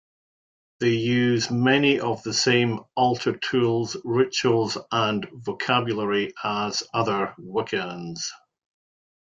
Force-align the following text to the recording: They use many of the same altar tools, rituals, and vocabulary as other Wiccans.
They 0.79 0.93
use 0.95 1.51
many 1.51 1.99
of 1.99 2.23
the 2.23 2.33
same 2.33 2.79
altar 2.95 3.35
tools, 3.37 3.95
rituals, 4.03 4.75
and 4.91 5.29
vocabulary 5.31 6.33
as 6.43 6.81
other 6.91 7.35
Wiccans. 7.39 8.19